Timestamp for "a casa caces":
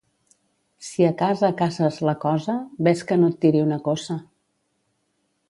1.09-1.99